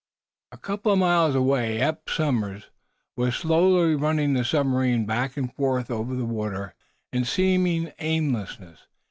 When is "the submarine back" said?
4.33-5.37